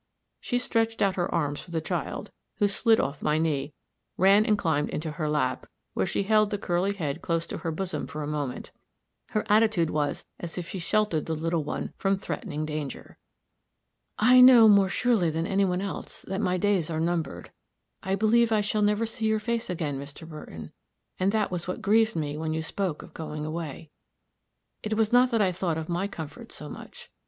She 0.39 0.57
stretched 0.57 1.03
out 1.03 1.13
her 1.13 1.31
arms 1.31 1.59
for 1.61 1.69
the 1.69 1.79
child, 1.79 2.31
who 2.57 2.67
slid 2.67 2.99
off 2.99 3.21
my 3.21 3.37
knee, 3.37 3.75
ran 4.17 4.47
and 4.47 4.57
climbed 4.57 4.89
into 4.89 5.11
her 5.11 5.29
lap, 5.29 5.67
where 5.93 6.07
she 6.07 6.23
held 6.23 6.49
the 6.49 6.57
curly 6.57 6.95
head 6.95 7.21
close 7.21 7.45
to 7.45 7.59
her 7.59 7.69
bosom 7.71 8.07
for 8.07 8.23
a 8.23 8.27
moment; 8.27 8.71
her 9.29 9.45
attitude 9.47 9.91
was 9.91 10.25
as 10.39 10.57
if 10.57 10.67
she 10.67 10.79
sheltered 10.79 11.27
the 11.27 11.35
little 11.35 11.63
one 11.63 11.93
from 11.99 12.17
threatened 12.17 12.65
danger. 12.65 13.19
"I 14.17 14.41
know, 14.41 14.67
much 14.67 14.75
more 14.75 14.89
surely 14.89 15.29
than 15.29 15.45
any 15.45 15.65
one 15.65 15.81
else, 15.81 16.23
that 16.23 16.41
my 16.41 16.57
days 16.57 16.89
are 16.89 16.99
numbered. 16.99 17.51
I 18.01 18.15
believe 18.15 18.51
I 18.51 18.61
shall 18.61 18.81
never 18.81 19.05
see 19.05 19.27
your 19.27 19.39
face 19.39 19.69
again, 19.69 19.99
Mr. 19.99 20.27
Burton; 20.27 20.71
and 21.19 21.31
that 21.31 21.51
was 21.51 21.67
what 21.67 21.79
grieved 21.79 22.15
me 22.15 22.39
when 22.39 22.53
you 22.55 22.63
spoke 22.63 23.03
of 23.03 23.13
going 23.13 23.45
away 23.45 23.91
it 24.81 24.95
was 24.95 25.13
not 25.13 25.29
that 25.29 25.43
I 25.43 25.51
thought 25.51 25.77
of 25.77 25.87
my 25.89 26.07
comfort 26.07 26.51
so 26.51 26.69
much. 26.69 27.11